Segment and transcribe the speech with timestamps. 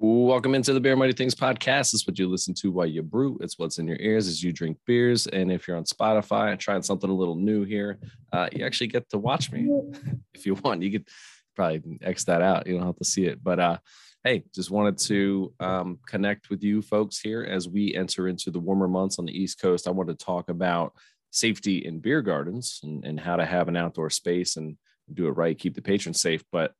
[0.00, 1.92] Welcome into the Beer Mighty Things podcast.
[1.92, 3.36] It's what you listen to while you brew.
[3.40, 5.26] It's what's in your ears as you drink beers.
[5.26, 7.98] And if you're on Spotify trying something a little new here,
[8.32, 9.68] uh, you actually get to watch me
[10.34, 10.82] if you want.
[10.82, 11.08] You could
[11.56, 12.68] probably X that out.
[12.68, 13.42] You don't have to see it.
[13.42, 13.78] But uh,
[14.22, 18.60] hey, just wanted to um, connect with you folks here as we enter into the
[18.60, 19.88] warmer months on the East Coast.
[19.88, 20.92] I want to talk about
[21.32, 24.76] safety in beer gardens and, and how to have an outdoor space and
[25.12, 26.44] do it right, keep the patrons safe.
[26.52, 26.72] But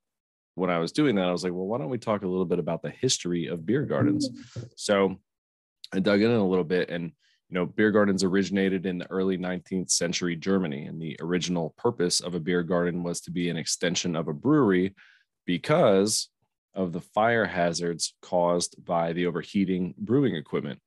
[0.58, 2.44] when I was doing that, I was like, well, why don't we talk a little
[2.44, 4.28] bit about the history of beer gardens?
[4.28, 4.68] Mm.
[4.76, 5.16] So
[5.94, 7.12] I dug in a little bit and
[7.48, 12.20] you know, beer gardens originated in the early 19th century Germany, and the original purpose
[12.20, 14.94] of a beer garden was to be an extension of a brewery
[15.46, 16.28] because
[16.74, 20.78] of the fire hazards caused by the overheating brewing equipment.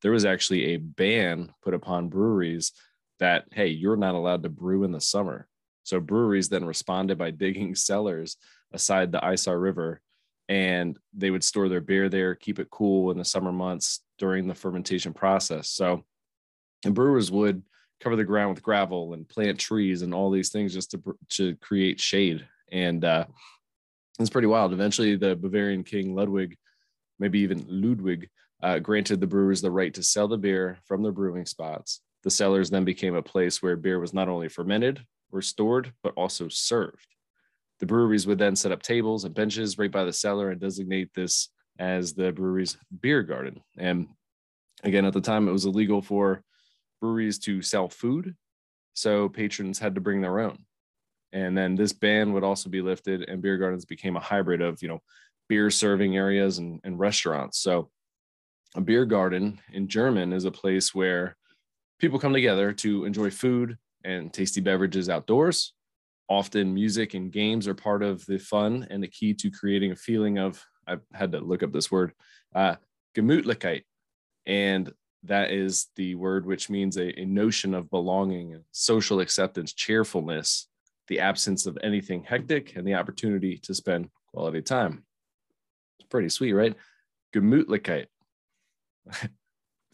[0.00, 2.72] There was actually a ban put upon breweries
[3.18, 5.46] that, hey, you're not allowed to brew in the summer.
[5.82, 8.36] So breweries then responded by digging cellars
[8.72, 10.00] aside the Isar River,
[10.48, 14.48] and they would store their beer there, keep it cool in the summer months during
[14.48, 15.70] the fermentation process.
[15.70, 16.04] So,
[16.84, 17.62] and brewers would
[18.00, 21.56] cover the ground with gravel and plant trees and all these things just to to
[21.56, 22.46] create shade.
[22.70, 23.24] And uh,
[24.18, 24.72] it's pretty wild.
[24.72, 26.56] Eventually, the Bavarian king Ludwig,
[27.18, 28.28] maybe even Ludwig,
[28.62, 32.00] uh, granted the brewers the right to sell the beer from their brewing spots.
[32.24, 36.14] The cellars then became a place where beer was not only fermented or stored, but
[36.16, 37.06] also served.
[37.80, 41.14] The breweries would then set up tables and benches right by the cellar and designate
[41.14, 41.48] this
[41.78, 43.60] as the brewery's beer garden.
[43.76, 44.08] And
[44.82, 46.42] again, at the time, it was illegal for
[47.00, 48.34] breweries to sell food.
[48.94, 50.58] So patrons had to bring their own.
[51.32, 54.82] And then this ban would also be lifted, and beer gardens became a hybrid of,
[54.82, 55.00] you know,
[55.48, 57.58] beer serving areas and, and restaurants.
[57.58, 57.90] So
[58.74, 61.36] a beer garden in German is a place where
[61.98, 65.74] people come together to enjoy food and tasty beverages outdoors
[66.28, 69.96] often music and games are part of the fun and the key to creating a
[69.96, 72.12] feeling of i've had to look up this word
[72.54, 72.74] uh,
[73.16, 73.82] gemütlichkeit.
[74.46, 74.92] And
[75.24, 80.68] that is the word which means a, a notion of belonging social acceptance cheerfulness
[81.08, 85.04] the absence of anything hectic and the opportunity to spend quality time.
[85.98, 86.76] It's pretty sweet right?
[87.34, 88.06] Gemütlichkeit.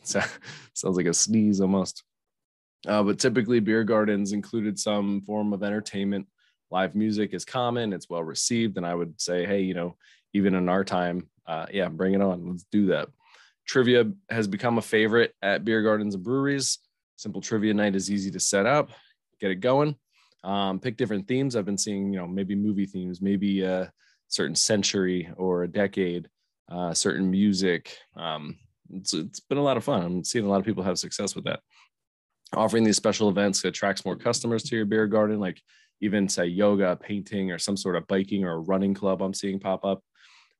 [0.02, 2.02] Sounds like a sneeze almost
[2.86, 6.26] uh, but typically, beer gardens included some form of entertainment.
[6.70, 8.76] Live music is common, it's well received.
[8.76, 9.96] And I would say, hey, you know,
[10.32, 12.48] even in our time, uh, yeah, bring it on.
[12.48, 13.08] Let's do that.
[13.66, 16.78] Trivia has become a favorite at beer gardens and breweries.
[17.16, 18.90] Simple trivia night is easy to set up,
[19.40, 19.96] get it going.
[20.42, 21.56] Um, pick different themes.
[21.56, 23.90] I've been seeing, you know, maybe movie themes, maybe a
[24.28, 26.28] certain century or a decade,
[26.70, 27.96] uh, certain music.
[28.16, 28.58] Um,
[28.92, 30.02] it's, it's been a lot of fun.
[30.02, 31.60] I'm seeing a lot of people have success with that
[32.54, 35.60] offering these special events that attracts more customers to your beer garden, like
[36.00, 39.84] even say yoga, painting, or some sort of biking or running club I'm seeing pop
[39.84, 40.02] up.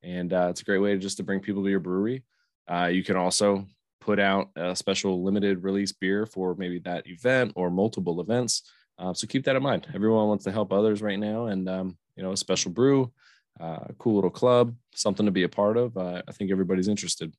[0.03, 2.23] And uh, it's a great way just to bring people to your brewery.
[2.69, 3.67] Uh, you can also
[4.01, 8.71] put out a special limited release beer for maybe that event or multiple events.
[8.99, 9.87] Uh, so keep that in mind.
[9.95, 13.13] Everyone wants to help others right now, and um, you know, a special brew,
[13.61, 15.97] uh, a cool little club, something to be a part of.
[15.97, 17.35] Uh, I think everybody's interested.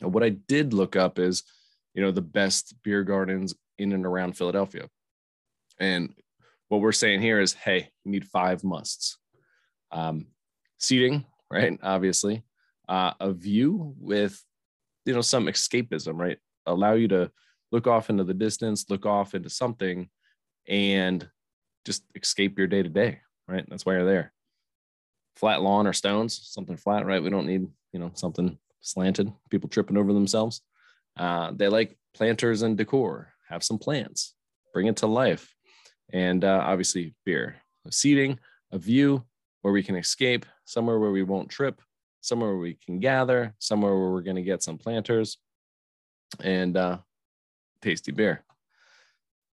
[0.00, 1.42] What I did look up is
[1.94, 4.88] you know the best beer gardens in and around Philadelphia.
[5.78, 6.14] And
[6.68, 9.18] what we're saying here is, hey, you need five musts:
[9.92, 10.26] um,
[10.78, 11.78] seating, right?
[11.82, 12.44] Obviously,
[12.88, 14.42] uh, a view with
[15.06, 16.38] you know some escapism, right?
[16.66, 17.30] Allow you to
[17.72, 20.08] look off into the distance, look off into something,
[20.68, 21.28] and
[21.84, 23.64] just escape your day to day, right?
[23.68, 24.32] That's why you're there.
[25.36, 27.22] Flat lawn or stones, something flat, right?
[27.22, 30.60] We don't need you know something slanted, people tripping over themselves.
[31.16, 33.32] Uh, they like planters and decor.
[33.48, 34.34] Have some plants,
[34.72, 35.54] bring it to life,
[36.12, 38.38] and uh, obviously beer, a seating,
[38.72, 39.24] a view
[39.62, 41.80] where we can escape, somewhere where we won't trip,
[42.20, 45.38] somewhere where we can gather, somewhere where we're going to get some planters,
[46.40, 46.98] and uh,
[47.82, 48.42] tasty beer.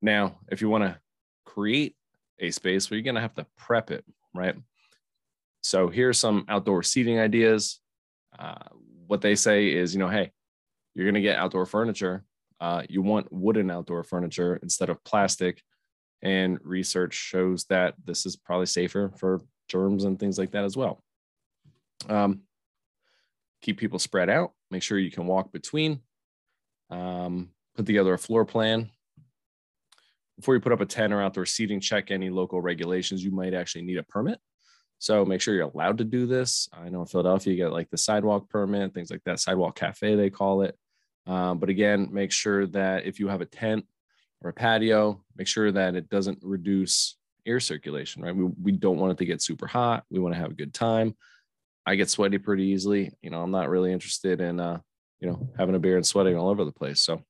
[0.01, 0.99] Now, if you want to
[1.45, 1.97] create
[2.39, 4.05] a space, well, you're going to have to prep it,
[4.35, 4.55] right?
[5.63, 7.81] So here's some outdoor seating ideas.
[8.39, 8.69] Uh,
[9.07, 10.31] what they say is, you know, hey,
[10.99, 12.25] you're going to get outdoor furniture.
[12.61, 15.63] Uh, you want wooden outdoor furniture instead of plastic.
[16.23, 20.77] And research shows that this is probably safer for germs and things like that as
[20.77, 21.03] well.
[22.09, 22.41] Um,
[23.63, 24.53] keep people spread out.
[24.73, 26.01] Make sure you can walk between.
[26.91, 28.91] Um, put together a floor plan.
[30.37, 33.25] Before you put up a tent or outdoor seating, check any local regulations.
[33.25, 34.41] You might actually need a permit.
[34.99, 36.69] So make sure you're allowed to do this.
[36.73, 40.17] I know in Philadelphia, you get like the sidewalk permit, things like that, sidewalk cafe,
[40.17, 40.77] they call it.
[41.29, 43.87] Um, but again, make sure that if you have a tent
[44.43, 47.17] or a patio, make sure that it doesn't reduce
[47.47, 48.35] air circulation, right?
[48.35, 50.05] We, we don't want it to get super hot.
[50.11, 51.15] We want to have a good time.
[51.87, 53.13] I get sweaty pretty easily.
[53.23, 54.81] You know, I'm not really interested in uh,
[55.21, 57.01] you know, having a beer and sweating all over the place.
[57.01, 57.23] So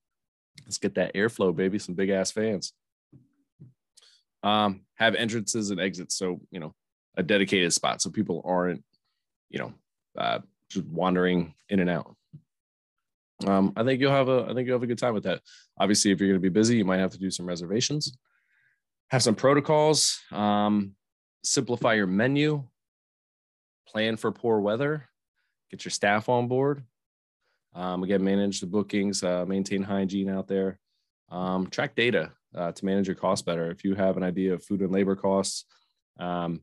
[0.65, 1.79] let's get that airflow, baby.
[1.79, 2.73] Some big ass fans.
[4.43, 6.17] Um, have entrances and exits.
[6.17, 6.75] So, you know,
[7.17, 8.85] a dedicated spot so people aren't,
[9.51, 9.73] you know,
[10.17, 10.41] uh,
[10.71, 12.15] just wandering in and out.
[13.47, 15.41] Um, I think you'll have a I think you'll have a good time with that.
[15.79, 18.17] Obviously, if you're going to be busy, you might have to do some reservations.
[19.11, 20.21] Have some protocols.
[20.33, 20.95] Um,
[21.45, 22.65] simplify your menu.
[23.87, 25.09] Plan for poor weather.
[25.71, 26.83] Get your staff on board.
[27.75, 30.79] Um, again, manage the bookings, uh, maintain hygiene out there,
[31.31, 33.71] um, track data uh, to manage your costs better.
[33.71, 35.65] If you have an idea of food and labor costs,
[36.19, 36.63] um,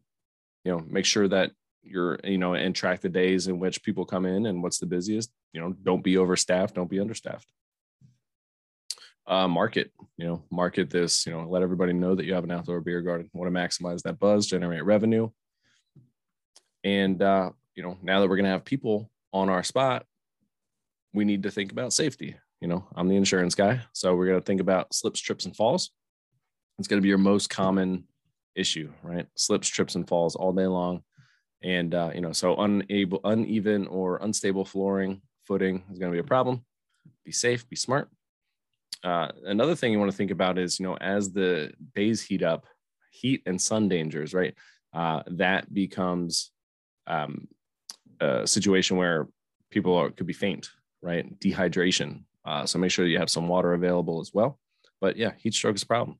[0.63, 1.51] you know, make sure that
[1.85, 4.85] you're, you know, and track the days in which people come in and what's the
[4.85, 5.31] busiest.
[5.53, 7.47] You know, don't be overstaffed, don't be understaffed.
[9.27, 12.51] Uh, market, you know, market this, you know, let everybody know that you have an
[12.51, 13.29] outdoor beer garden.
[13.33, 15.29] Want to maximize that buzz, generate revenue.
[16.83, 20.05] And, uh, you know, now that we're going to have people on our spot,
[21.13, 22.35] we need to think about safety.
[22.61, 25.55] You know, I'm the insurance guy, so we're going to think about slips, trips, and
[25.55, 25.91] falls.
[26.77, 28.05] It's going to be your most common
[28.55, 29.27] issue, right?
[29.35, 31.03] Slips, trips, and falls all day long,
[31.65, 36.19] and uh, you know, so unable, uneven or unstable flooring, footing is going to be
[36.19, 36.63] a problem.
[37.25, 38.07] Be safe, be smart.
[39.03, 42.44] Uh, another thing you want to think about is, you know, as the days heat
[42.44, 42.65] up,
[43.09, 44.53] heat and sun dangers, right?
[44.94, 46.51] Uh, that becomes
[47.07, 47.47] um,
[48.19, 49.27] a situation where
[49.71, 50.69] people are, could be faint,
[51.01, 51.39] right?
[51.39, 52.25] Dehydration.
[52.45, 54.59] Uh, so make sure you have some water available as well.
[55.01, 56.19] But yeah, heat stroke is a problem.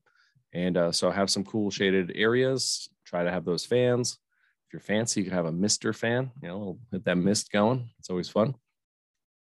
[0.52, 2.88] And uh, so have some cool shaded areas.
[3.04, 4.18] Try to have those fans.
[4.66, 7.88] If you're fancy, you can have a mister fan, you know, hit that mist going.
[7.98, 8.54] It's always fun.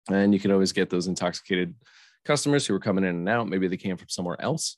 [0.10, 1.76] And you can always get those intoxicated
[2.26, 3.48] customers who are coming in and out.
[3.48, 4.78] Maybe they came from somewhere else.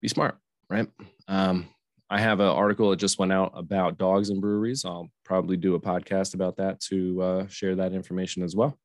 [0.00, 0.38] Be smart,
[0.68, 0.88] right?
[1.26, 1.68] Um,
[2.08, 4.84] I have an article that just went out about dogs and breweries.
[4.84, 8.78] I'll probably do a podcast about that to uh, share that information as well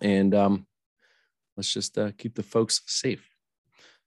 [0.00, 0.66] and um,
[1.56, 3.28] let's just uh, keep the folks safe.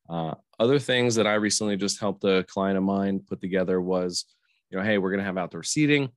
[0.09, 4.25] Uh, other things that I recently just helped a client of mine put together was,
[4.69, 6.09] you know, hey, we're going to have outdoor seating.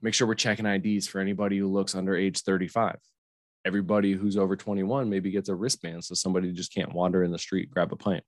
[0.00, 2.96] Make sure we're checking IDs for anybody who looks under age 35.
[3.64, 7.38] Everybody who's over 21 maybe gets a wristband so somebody just can't wander in the
[7.38, 8.24] street, grab a pint.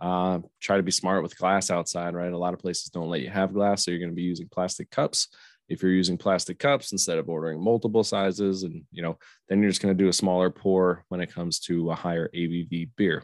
[0.00, 2.32] Uh, try to be smart with glass outside, right?
[2.32, 4.48] A lot of places don't let you have glass, so you're going to be using
[4.48, 5.28] plastic cups
[5.68, 9.18] if you're using plastic cups instead of ordering multiple sizes and you know
[9.48, 12.28] then you're just going to do a smaller pour when it comes to a higher
[12.34, 13.22] abv beer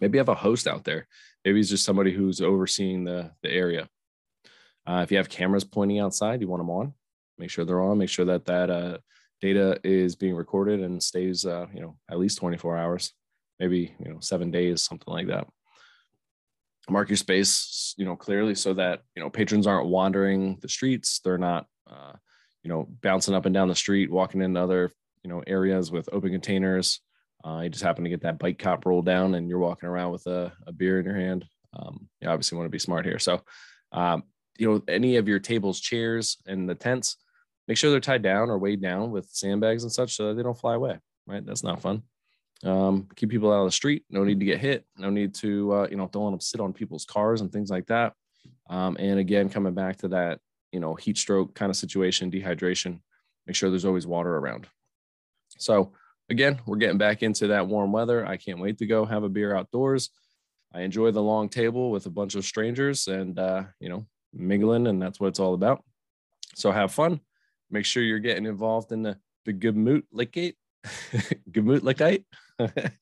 [0.00, 1.06] maybe you have a host out there
[1.44, 3.88] maybe it's just somebody who's overseeing the the area
[4.86, 6.94] uh, if you have cameras pointing outside you want them on.
[7.38, 8.98] Make sure they're on make sure that that uh,
[9.40, 13.12] data is being recorded and stays uh, you know at least 24 hours
[13.58, 15.46] maybe you know seven days something like that.
[16.90, 21.20] Mark your space you know clearly so that you know patrons aren't wandering the streets.
[21.20, 22.12] They're not uh,
[22.62, 24.90] you know bouncing up and down the street walking in other
[25.22, 27.00] you know areas with open containers.
[27.44, 30.12] Uh, you just happen to get that bike cop rolled down and you're walking around
[30.12, 31.44] with a, a beer in your hand.
[31.74, 33.18] Um, you obviously want to be smart here.
[33.18, 33.42] So
[33.90, 34.22] um,
[34.62, 37.16] you know any of your tables chairs and the tents
[37.68, 40.42] make sure they're tied down or weighed down with sandbags and such so that they
[40.42, 42.02] don't fly away right that's not fun
[42.64, 44.04] um, keep people out of the street.
[44.08, 44.84] No need to get hit.
[44.96, 47.70] No need to, uh, you know, don't let them sit on people's cars and things
[47.70, 48.12] like that.
[48.70, 50.38] Um, and again, coming back to that,
[50.70, 53.00] you know, heat stroke kind of situation, dehydration,
[53.46, 54.68] make sure there's always water around.
[55.58, 55.92] So
[56.30, 58.24] again, we're getting back into that warm weather.
[58.26, 60.10] I can't wait to go have a beer outdoors.
[60.72, 64.86] I enjoy the long table with a bunch of strangers and, uh, you know, mingling,
[64.86, 65.84] and that's what it's all about.
[66.54, 67.20] So have fun.
[67.70, 70.54] Make sure you're getting involved in the, the Gemütlichkeit
[71.50, 72.24] Gemütlichkeit.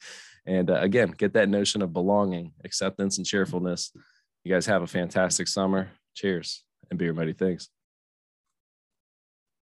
[0.47, 3.93] and uh, again, get that notion of belonging, acceptance, and cheerfulness.
[4.45, 5.91] You guys have a fantastic summer.
[6.15, 7.69] Cheers and beer mighty things.